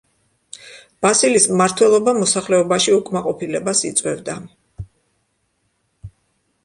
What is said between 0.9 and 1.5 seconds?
ბასილის